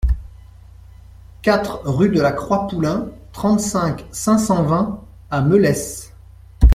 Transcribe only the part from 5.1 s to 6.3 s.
à Melesse